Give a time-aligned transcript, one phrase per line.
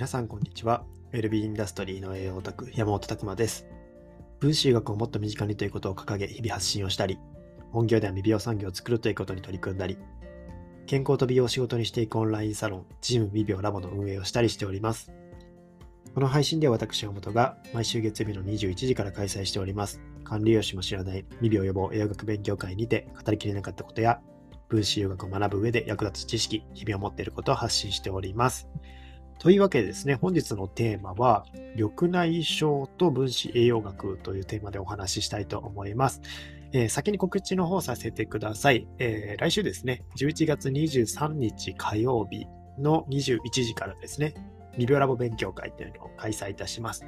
[0.00, 0.86] 皆さんこんにちは。
[1.12, 3.66] ウェルビーインダストリーの栄養オタク、山本拓馬です。
[4.38, 7.18] 分子医学をもっと身近にということを掲げ、日々発信をしたり、
[7.70, 9.98] 本業では未美容産業を作るということに取り組んだり、
[10.86, 15.12] 健康と美容を仕事にしていくオンラインサロン、チーム美容ラボの運営をしたりしております。
[16.14, 20.00] この配信では私、山本が毎週月曜日の21時から開催しております。
[20.24, 24.22] 管理栄養士も知らない未病予防栄養学勉強会にて語りきれなかったことや、
[24.70, 28.66] 分子医学を学ぶ上で役立つ知識、日々を持っていることを発信しております。
[29.40, 36.20] というわけでですね、本日のテーマは、緑内障と分子栄養学というテーマでお話ししたいと思います。
[36.72, 38.86] えー、先に告知の方させてください。
[38.98, 42.46] えー、来週ですね、11月23日火曜日
[42.78, 44.34] の21時からですね、
[44.76, 47.04] リビオラボ勉強会というのを開催いたします。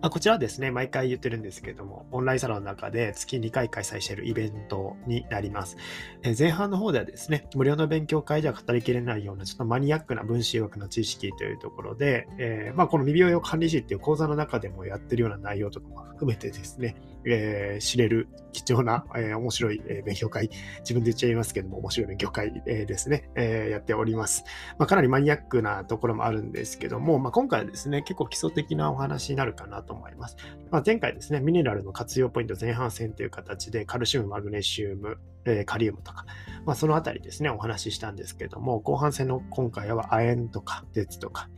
[0.00, 5.76] まあ、こちらはですね、毎回言ってるんですけども、オンラインサロンの中で月2回開催しているイベントになります。
[6.22, 20.48] え前半の方ではですね、無料の勉強会では語りきれないようなちょっとマニアックな分子学の知識というところで、えー、まあ、この未病用管理士っていう講座の中でもやってるような内容とかも含めてですね、えー、知れる貴重な、えー、面白い、勉強会、
[20.80, 24.44] 自分で言っちゃいますけども、面白い勉強会、えですね、えやっております。
[24.78, 30.36] まあ、かなりマニアックなところもあるんですけども、まあ、今回はですね、結構基礎的なお話になるかなと思います。
[30.70, 36.24] まあ、前回ですね、ミネラルの活用ポイント前半戦という形で、カルシウム、マグネシウム、え、カリウムとか、
[36.64, 41.48] まあ、そのあたりですね、お話ししたんですけども、後半戦の今回は亜鉛とか鉄とか、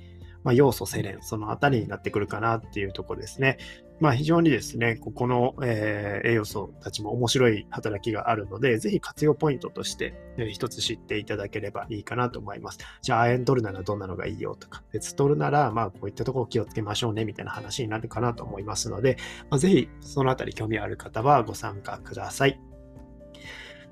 [0.47, 3.58] まあ、要素、セレン、そのあたりになってくるかなっていうところですね。
[3.98, 12.78] まあ、非常にですね、ここの、えー、栄養素たちも面白い働きがあるので、ぜひ活用ポイントとして、ね、一つ知っていただければいいかなと思います。
[13.00, 19.17] じゃあ、亜鉛取るならどんなのがいいよとか、鉄取るなら、まあ、こういったところ気をつけましょうね、みたいな話になるかなと思いますので、
[19.50, 22.76] まあ、ぜひ、そのあたり興味ある方はご参加ください。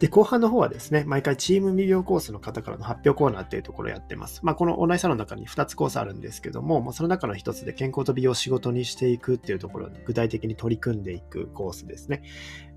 [0.00, 4.40] で、後半の方はですね、毎回チーム未病コースの方からの発表コーナーっていうところをやってます。
[4.42, 12.22] まあ、このオンラインサロンの中に2つコースあるんですけども、まあ、その中の1つで健康と美容を仕事にしていくっていうところに具体的に取り組んでいくコースですね。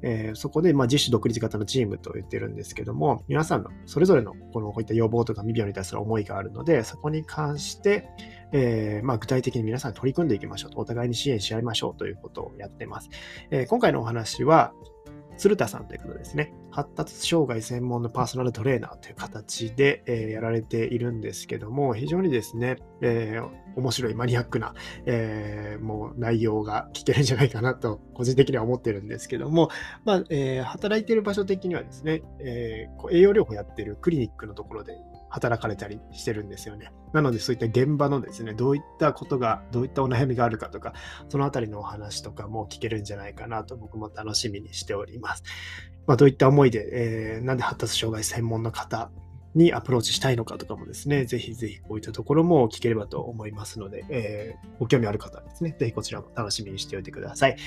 [0.04, 8.08] えー、そこで、ま、自主独立型のチームと言ってるんですけども、皆さんのそれぞれのこのこういった要望とか未病に対する思いがあるので、そこに関して、
[8.54, 13.10] えー、ま、具体的に皆さん取り組んでいきましょうと、お互いに支援し合いましょうということをやってます。
[13.50, 14.74] えー、今回のお話は、
[15.38, 16.54] 鶴田さんという方ですね。
[16.72, 24.74] 発達障害専門のパーソナルトレーナーという形で、えー、やられているんですけども、非常にですね、えー、面白いマニアックな、
[25.06, 29.70] えー、もう内容が聞けるんじゃないかなと、個人的には思ってるんですけども、
[30.06, 34.98] まあ、え働いてる場所的にはですね、えー栄養療法やってるクリニックのところで
[35.30, 36.92] 働かれたりしてるんですよね。
[37.14, 40.94] なのでそういった現場のですね、どういったことが、どういったお悩みがあるかとか、
[41.30, 45.44] そのあたりのお話とかも聞けるんじゃないかなと僕も楽しみにしております。
[46.06, 49.12] まあ、どういった思いで、えー、なんで発達障害専門の方
[49.58, 57.58] にアプローチしたいのかとかもですね、ぜひぜひこういったところも聞ければと思いますので、えー、ご興味ある方はですね、ぜひこちらも楽しみにしておいてください。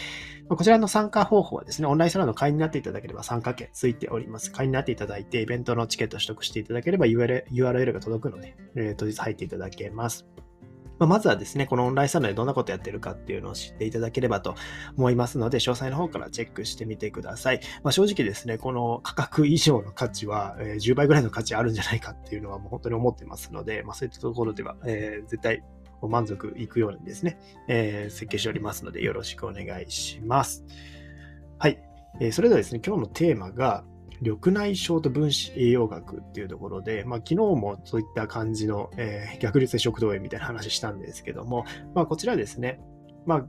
[0.48, 4.52] こちらの参加方法はですね、オンラインサロンの会員になっていただければ参加券ついております。
[4.52, 10.26] 会員になっていただいて、イベントのチケット取得していただければ URL, が届くので、えー、当日入っていただけます。
[11.00, 14.54] まあ、まずはですね、このオンラインサロンでどんなことやってるかっていうのを知っていただければと
[14.98, 17.60] 思いますので、詳細の方からチェックしてみてください。
[17.82, 25.62] まあ、正直ですね、この価格以上の価値は、え、10倍ぐらいの価値あるんじゃないかっていうのはもう本当に思ってますので、まあ、そういったところでは、えー、絶対
[26.02, 30.66] 満足いくようにですね、えー、設計しておりますので、よろしくお願いします。
[31.58, 31.80] はい。
[32.20, 33.84] えー、それではですね、今日のテーマが、
[34.20, 41.64] 緑内障と分子栄養学っていうところで、まあ、昨日もそういった感じの、えー、逆流性食道炎みたいな話したんですけども、
[41.94, 42.80] まあ、こちらですね、
[43.26, 43.46] まあ、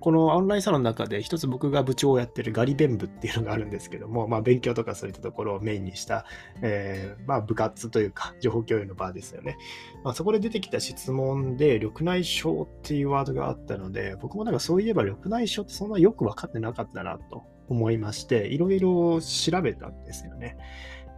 [0.00, 6.24] このオンラインサロンの中で一つ僕が部長をやってるガリ弁部っていうのがあるんですけども、まあ、勉強とかそういったところをメインにした、
[6.62, 9.56] えー、まあ、部活というか情報共有の場ですよね。
[10.04, 20.56] まあ、そこで出てきた質問で緑内障っていうワードがあったので僕もなんかそういえば緑内障ってそんなよく分かってなかったなと思いまして、いろいろ調べたんですよね。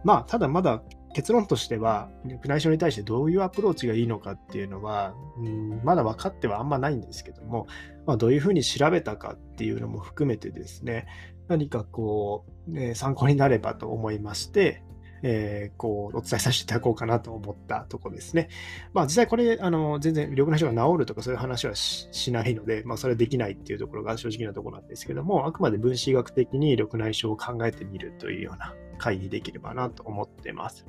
[0.03, 0.83] まあ、ただまだ
[1.15, 7.67] 結論としては、宮内省に対してどういうアプローチがいいのかっていうのは、うん、まだ分かってはあんまないんですけども、
[8.05, 11.07] まあ、どういうふうに調べたかっていうのも含めてですね、
[11.47, 14.83] 何かこう、ね、参考になればと思いまして、
[15.27, 18.47] えー、こう、お伝えさせていただこうかなと思ったとこですね。
[18.93, 30.85] まあ実際これ、あの、全然緑内障が治るとかそういう話はしないので、まあそれはできないっていうところが正直なところなんですけども、あくまで分子医学的に緑内障を考えてみるというような会にできればなと思ってます。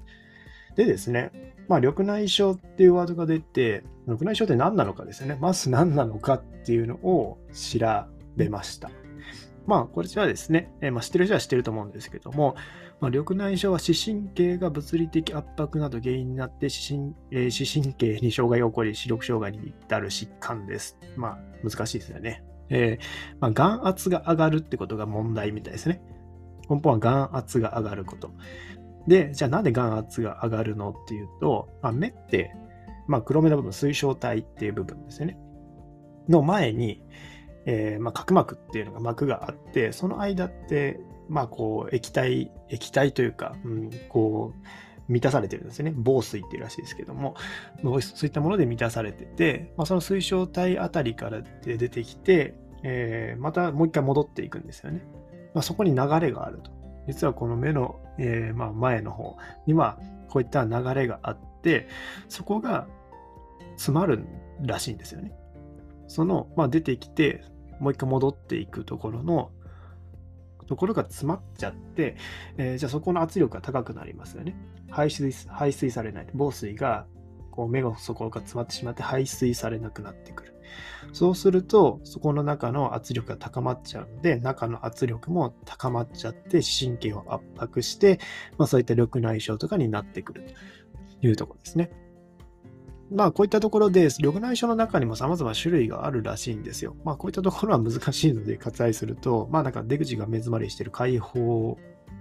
[0.74, 1.32] でですね、
[1.68, 8.04] まあ、緑内障っていうワードが出て、緑内障って何なのかですよね、まず何なのかっていうのを調
[8.36, 8.90] べました。
[9.66, 12.54] まあ、こちらですね、えー、まあ、知ってる人は知ってると思うんですけども、
[13.00, 20.98] まあ、緑内障は視神経が物理的圧迫など原因になって視神,、えー、視神経に障害が起こり視力障害に至る疾患です。
[21.16, 22.42] まあ難しいですよね。
[22.68, 23.04] えー
[23.40, 26.00] まあ、眼圧が上がるってことが問題みたいですね。
[26.69, 28.32] 根本は眼圧が上がること。
[29.06, 32.52] で、じゃあなんで眼圧が上がるのっていうと、まあ、目って、
[33.06, 35.38] まあ、黒目の部分、水晶体っていう部分ですよね。
[36.28, 37.04] の前に、
[37.66, 44.66] えー、まあ、角膜っていうのが膜があって、その間って、まあ、こう、液体、液体というか、うん、こう、
[45.08, 45.92] 満たされてるんですよね。
[45.96, 47.36] 防水っていうらしいですけども、
[47.82, 55.02] そういったもので満たされてて、まあ、その水晶体あたりから出てきて、えー、またもう一回戻っていくんですよね。
[55.54, 56.70] まあ、そこに流れがあると。
[57.06, 59.36] 実はこの目の、えー、まあ、前の方
[59.66, 59.98] には
[60.28, 61.88] こういった流れがあって、
[62.28, 62.86] そこが
[63.76, 64.24] 詰まる
[64.60, 65.32] らしいんですよね。
[66.08, 67.42] その、まあ、出てきて、
[67.81, 69.50] もう一回戻っていくところの
[70.67, 72.17] ところが詰まっちゃって、
[72.56, 74.56] えー、じゃあそこの圧力が高くなりますよね。
[74.90, 76.26] 排水排水されない。
[76.34, 77.06] 防水が
[77.50, 80.56] こう目の底が詰まってしまって排水されなくなってくる。
[81.12, 88.19] そうすると、そこの中の圧力が高まっちゃうので、中の圧力も高まっちゃって、神経を圧迫して、
[88.58, 90.43] まあ、そういった緑内障とかになってくる
[91.20, 91.90] というところですね。
[93.11, 96.97] まあ、こういったところで、緑内障の中にも様々種類があるらしいんですよ。
[97.05, 101.79] まあ、こういったところは難しいので割愛すると、まあ、なんか出口が目詰まりしてる開放、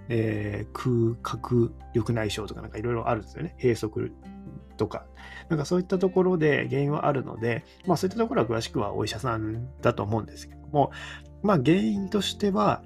[0.10, 3.56] えー、空角緑内障とかなんかいろいろあるんですよね。
[3.62, 4.12] 閉塞
[4.78, 5.06] とか。
[5.50, 10.92] なんかそういったところで原因はあるので、まあそういったところは詳しくはお医者さんだと思うんですけども、
[11.42, 12.84] まあ原因としては、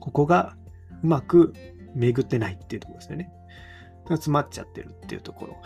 [0.00, 0.56] ここが
[1.02, 1.54] うまく
[1.94, 3.30] 巡ってないっていうところですよね。
[4.08, 5.56] 詰まっちゃってるっていうところ。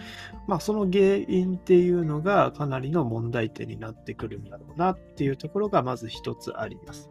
[0.47, 7.11] まあその原因っていうのがかなりの問題点になってくるんだろうなっていうところがまず一つあります。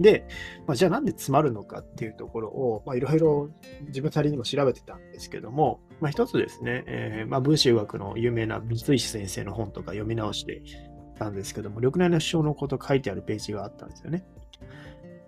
[0.00, 0.26] で、
[0.66, 3.50] まあ、じゃあなんで詰まるのかっていうところを、いろいろ
[3.86, 10.62] 自分なりにも調べてたんですけども、まあ、一つですね、えー、まあ、文集学の有名な三石先生の本とか読み直して
[11.18, 14.24] たんですけども、緑内の症のこと書いてあるページがあったんですよね。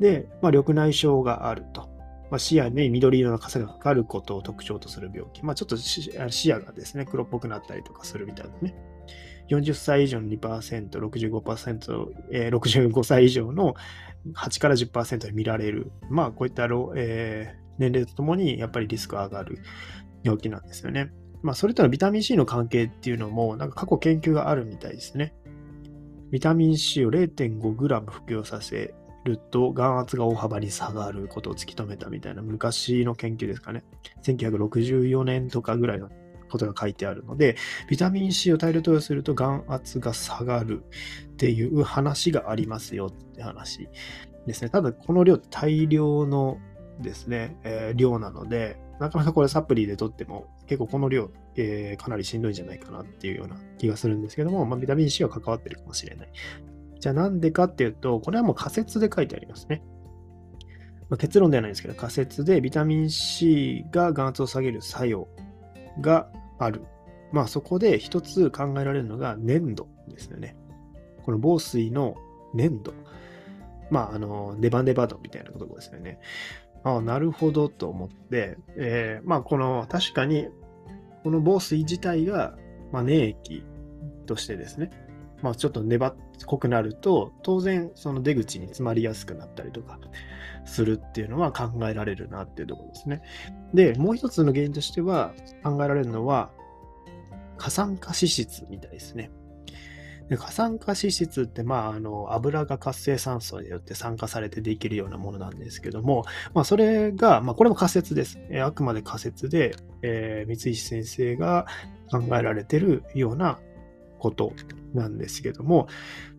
[0.00, 1.88] で、まあ、緑内障があると。
[2.31, 5.44] まあ、視野に緑色の傘がかかることを特徴とする病気。
[5.44, 6.11] まあ、ちょっと視
[6.49, 8.75] 野がですね、黒っぽくなったりとかするみたいなね。
[9.49, 13.75] 40歳以上の2%、65%、えー、65歳以上の
[14.34, 15.93] 8から10%で見られる。
[16.11, 19.58] まあ、こういった、えー、年齢とともにやっぱりリスクが上がる
[20.25, 21.12] 病気なんですよね。
[21.43, 25.32] まあ、それとのビタミン C の関係っていうのも、なんか過去研究があるみたいですね。
[26.31, 28.94] ビタミン C を 0.5g 服用させ
[29.26, 33.84] ると眼圧が大幅に下がることを突き止めたみたいな昔の研究ですかね。
[34.23, 36.08] 1964年とかぐらいの
[36.49, 37.56] ことが書いてあるので、
[37.88, 40.84] ビタミン C を大量投与すると眼圧が下がる
[41.32, 43.88] っていう話がありますよって話
[44.46, 44.70] ですね。
[44.70, 46.58] ただ、この量大量の
[47.00, 56.28] ですね、えー、量なので、なかなかこれサプリで取っても結構この量、えー、かなりしんどいんじゃないかなっていうような気がするんですけども、まあ、ビタミン C は関わってるかもしれない。
[57.01, 59.83] じゃあなんでかっていうと、これはもう仮説で書いてありますね。
[61.09, 65.29] まあ、結論ではないんですけど、仮説でビタミン C が眼圧を下げる作用
[66.01, 66.29] が
[66.59, 66.83] ある。
[67.33, 70.57] まあそこで一つ考えられるのが粘土ですよね。
[71.25, 72.15] この防水の
[72.55, 72.93] 粘土。
[73.91, 76.19] まああの、ネバネバ度みたいなことですよね。
[76.83, 80.49] ああ、なるほどと思って、えー、まあこの確かに
[81.27, 82.55] この防水自体が、
[82.93, 83.65] まあ、粘液
[84.26, 84.91] としてですね、
[85.43, 89.99] まあ、ちょっと粘っこくなると当然その出口に詰まりやすくなったりとか
[90.66, 93.23] するっていうのは考えられるなっていうところですね。
[93.73, 96.50] で、もう一つの原因としては考えられるのは、
[97.57, 99.31] 過酸化脂質みたいですね。
[100.28, 108.40] で過酸化脂質って、まあ、あの、油が活性酸素によって酸化されてできるようなものなんですけども、まあ、それが、まあ、これも仮説です。
[108.50, 111.66] えあくまで仮説で、えー、三石先生が
[112.11, 113.61] 考えられてるような
[114.18, 114.52] こと
[114.94, 115.88] なんですけども、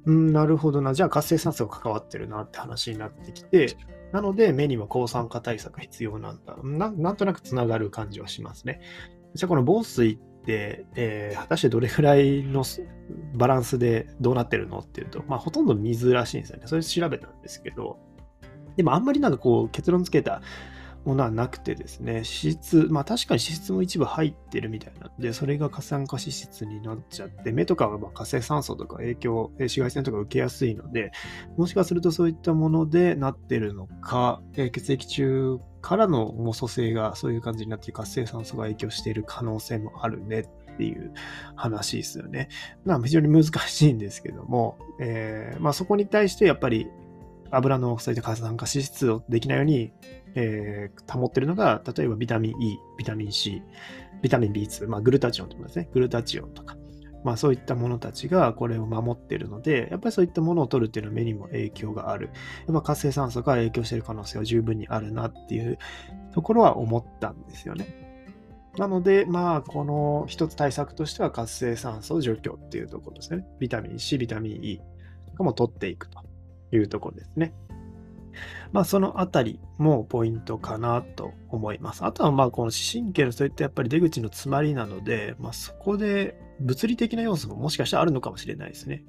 [0.06, 0.94] うん、なるほどな。
[0.94, 3.78] じゃあ活性酸素が関わってるなって話になってきて、
[4.12, 6.58] なので目には抗酸化対策必要なんだ。
[6.64, 8.82] ななんとなくつながる感じはしますね。
[9.34, 12.64] じゃあこの防水って、えー、果たしてどれくらいの
[13.36, 16.68] バランスでどうなってるのっていうと、まあほとんど水らしいんですよね。
[16.68, 18.00] それ調べたんですけど、
[18.78, 20.42] でもあんまりなんかこう結論つけた
[21.08, 31.12] ものはなくてですね、脂質、まあ確かに脂質も一部入ってるみたいなので、それが過酸化脂質になっちゃって、目とかはま活性酸素とか影響、紫外線とか受けやすいので、
[31.56, 41.14] もしかするとそういったものでなってるのか、え血液中からの重素性がそういう感じになって活性酸素が影響している可能性もあるねっていう
[41.56, 42.50] 話ですよね。
[42.84, 46.90] まあ非常に難しいんですけども、えー、まあそこに対してやっぱり
[47.52, 49.92] 油のそういった活酸化脂質をできないように、
[50.36, 53.62] えー、保ってるのが、例えばビタミン E、ビタミン C、
[54.22, 56.76] ビタミン B2、まあ、グルタチオンとかですね、グルタチオンとか、
[57.24, 62.30] まあそういったものたちがこれを守っているので、やっぱりそういったものを取るっていうのは目にも影響がある。
[62.68, 65.78] やっぱ活性酸素が影響している可能性は十分にあるなっていう
[66.34, 68.08] ところは思ったんですよね。
[68.78, 73.44] なので、まあ、この一つ対策としては活性酸素除去っていうところですね。
[73.60, 74.82] ビタミン C、ビタミン E
[75.26, 76.20] とかも取っていくと
[76.72, 77.54] いうところですね。
[78.72, 82.06] まあ、そのあたりもポイントかなと思います。
[82.06, 89.04] あとは、まあ、この神経のそういったやっぱり出口の詰まりなので、まあ、そこで物理的な要素ももしかしたらあるのかもしれないですね。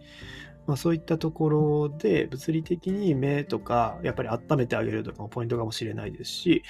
[0.66, 6.62] まあ、そういったところで物理的に目とかやっぱり温めてあげるとかもポイントかもしれないですし、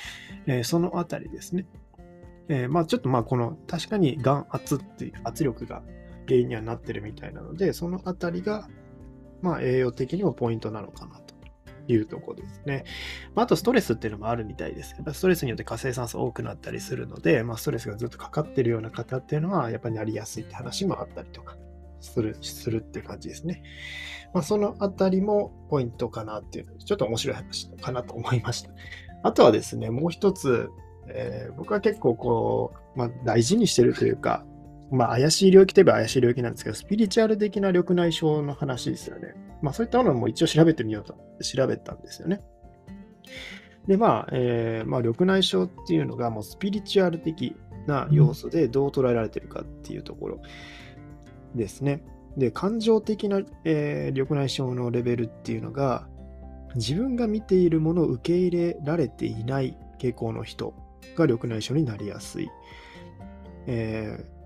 [0.46, 1.66] えー、そのあたりですね。
[2.48, 5.82] えー、まあちょっとまあこの確かに眼圧っていう圧力が
[6.26, 8.68] 原因にはなってるみたいなので、そのあたりが
[9.42, 11.34] まあ栄養的にもポイントなのかなと
[11.92, 12.84] いうとこですね。
[13.34, 14.94] まあ、あとストレスっていうのもあるみたいです。
[14.94, 21.56] やっぱストレスによって活性酸素多くなったりするので、まあ、ストレスがずっとかかってるような方っていうのはやっぱりなりやすいって話もあったりとか
[22.00, 23.62] するするって感じですね。
[24.34, 28.70] まあ、そのあたりもポイントかなっていう、ちょっと面白い話かなと思いました。
[29.22, 30.68] あとはですね、もう一つ、
[31.08, 34.44] えー、僕は結構こう、まあ、大事にしてるというか、
[34.90, 39.34] まあ、怪しい領域といえば怪しい領域なんですけど、スピリチュアル的な緑内障の話ですよね。
[39.60, 42.40] まあ、そういったものも一応調べてみようと調べたんですよね。
[43.86, 50.42] で、まあ、えー、まあ、緑内障っていうのがもうスピリチュアル的な要素でどう捉えられてるかっていうところ
[51.54, 52.02] ですね。
[52.36, 56.06] で、感情的な、えー、緑内障のレベルっていうのが、
[56.76, 60.74] 自分が見ているものを受け入れられていない傾向の人
[61.16, 62.48] が緑内障になりやすい。
[63.66, 64.37] えー、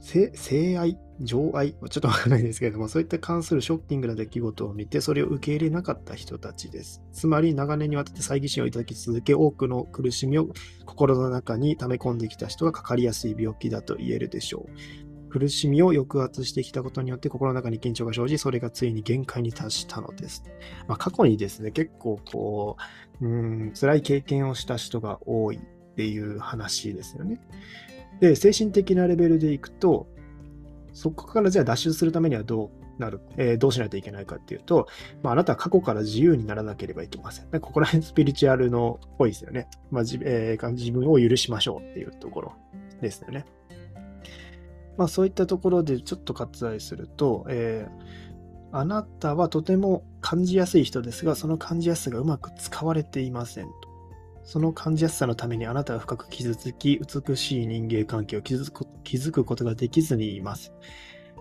[0.00, 7.02] 性愛、情愛、ちょっとわからないですけれども、そういった関するショッキングな出来事を見て、それを受け入れなかった人たちです。
[7.12, 10.48] つまり、長年にわたって猜疑心をいただき続け、多くの苦しみを
[10.86, 15.28] 心の中に溜め込んできた人がかかりやすい病気だと言えるでしょう。
[15.28, 20.42] 苦しみを抑圧してきたことによって心の中に緊張が生じ、それがついに限界に達したのです。
[20.86, 22.76] まあ、過去にですね、結構こ
[23.20, 23.28] う、う
[23.66, 25.60] ん、辛い経験をした人が多いっ
[25.96, 27.40] ていう話ですよね。
[28.20, 30.08] で、精神的なレベルでいくと、
[30.92, 34.88] そこからじゃあ脱出するためにはどうなる、えー、どうしないといけないかっていうと、
[35.22, 37.60] まあ、あなたは過去から自由にならなければいけません。
[37.60, 39.68] ここら辺スピリチュアルのっぽいですよね。
[39.90, 42.52] まあじえー、自分を許しましょうっていうところ
[43.00, 43.44] ですよね。
[44.96, 53.87] まあ、そういったところでちょっと割愛すると、えー、あなたはとても感じやすい人ですが、その感じやすさがうまく使われていませんと。
[54.48, 60.72] その感じやすさのためにあなたは深く傷つき、美しい人間関係を築くことができずにいます。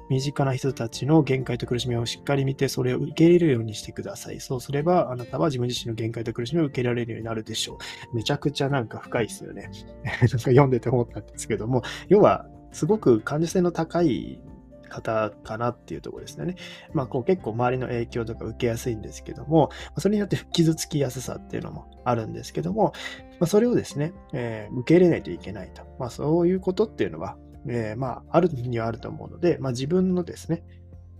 [0.09, 4.41] 身近な人たちの限界と苦しみをしっかり見て、それを受け入れるようにしてください。
[4.41, 7.77] そうすれば、あなたは自分自身の限界と苦しみを受けられるようになるでしょ
[8.11, 8.15] う。
[8.17, 9.71] めちゃくちゃなんか深いですよね。
[10.03, 14.41] なんか読んでて思ったんですけども、要は、すごく感受性の高い
[14.87, 16.55] 方かなっていうところですね。
[16.93, 22.93] まあ、こう結構周りの影響とか受けやすいんですけども、それによって傷つきやすさっていうのもあるんですけども、
[23.39, 25.83] まあ、それをですね、えー、受け入れないといけないと。
[25.99, 30.63] まあ、そういうことっていうのは、えー、まあ、あるにはあると思うので、まあ、自分のですね、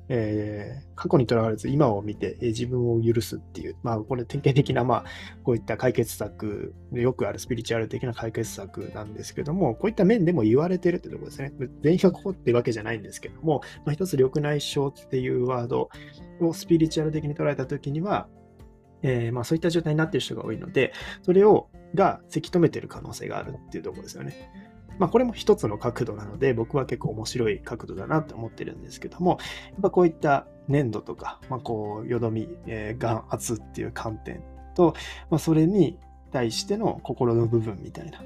[0.09, 5.03] えー、過去にとらわれず今を見て、えー、自分を許すっていう、まあ、これ典型的な、まあ、
[5.43, 11.51] こういった解決策、よくあるスピリチュアル的な解決策なんですけども、こういった面でも言われてるってとこですね。
[11.81, 15.89] 全員がここってわけじゃないんですけども、まあ、一つ緑内障っていうワード
[16.41, 18.27] をスピリチュアル的に捉えたときには、
[19.03, 24.33] えー、まあ、そういった状態になっている人が多いので、それを、が、せき止めてる可能性があるっていうところですよね。
[24.99, 29.37] まあ、これも一つの角度なので、僕は結構面白い角度だなって思ってるんですけども、
[29.71, 34.41] やっぱこういった粘土とか、まあ、こう、よどみ、えー、眼圧っていう観点
[34.75, 34.95] と、
[35.29, 35.97] まあ、それに
[36.31, 38.21] 対しての心の部分みたいな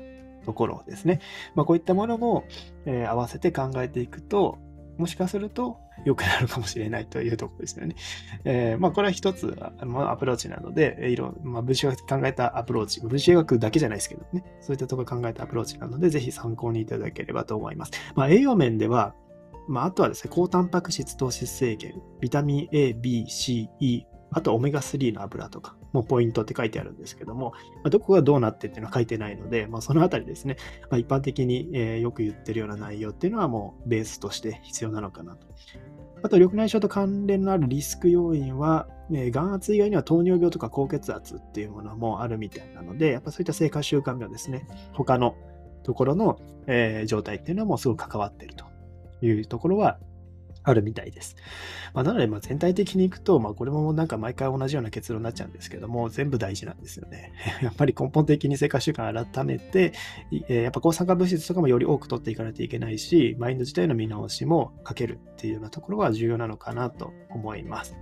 [0.45, 1.19] ところですね。
[1.55, 2.45] まあ、こういったものも、
[2.85, 4.57] えー、合わせて考えていくと、
[5.01, 7.95] もしかすると良くなるかもしれないというところですよね。
[8.43, 17.93] えー、まあ、これは一つのアプローチなので、いろまあ、分子学考えたアプローチ、分子学だけじゃないですけどね、そういったところ考えたアプローチなので、ぜひ参考にいただければと思います。
[18.13, 19.15] まあ、栄養面では、
[19.67, 30.57] まあ、あとはですね、高タンパク質糖質制限、ビタミン A、B、C、E、あとオメガ3の油とかもうポイントって書いてあるんですけども、まあ、どこがどうなってっていうのは書いてないので、まあ、そのあたりですね、
[30.89, 35.47] まあ、一般的に、えー、よく言ってるような内容っていうのはもうベースとして必要なのかなと。
[36.23, 45.35] あと、緑内障と関連のあるリスク要因は、え、眼圧以外には糖尿病とか高血圧っていうものもあるみたいなので、やっぱそういった生活習慣病ですね、他の
[45.83, 48.65] ところの、え、状態っていうのもすごく関わってると
[49.25, 49.97] いうところは
[50.63, 51.35] あるみたいです。
[51.93, 57.33] まあ、なので、ま全体的にいくと、まあ、これもなんか毎回同じような結論になっちゃうんですけども、全部大事なんですよね。
[57.61, 59.93] やっぱり根本的に生活習慣改めて、
[60.47, 67.95] えやっぱ抗酸化物質とかもより多く取っていかないといけないし、マインド自体の見直しもかけるっていうようなところが重要なのかなと思います。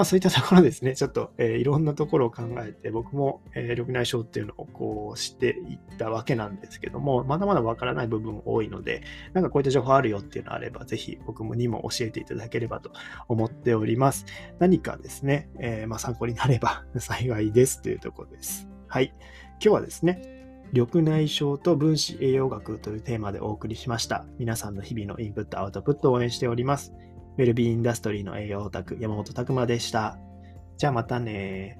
[0.00, 9.02] まあそういったところですね、ちょっと、えー、いろんなところを考えて、僕も、えー、緑内障っていうのをこうしていったわけなんですけども、まだまだわからない部分多いので、
[9.34, 12.92] なんかこういった情報あるよっていうのがあれば、ぜひ僕もにも教えていただければと
[13.28, 14.24] 思っております。
[14.58, 18.70] 何かですね、えー、まあ参考になれば 幸いですというところです。
[18.88, 19.12] はい。
[19.18, 20.40] 今日はですね、
[20.72, 24.24] 緑内障と分子栄養学というテーマでお送りしました。
[24.38, 26.94] 皆さんの日々のインプット、アウトプットを応援しております。
[27.38, 30.18] ウェルビーインダストリーの栄養オタク、山本拓馬でした。
[30.76, 31.78] じゃあまたね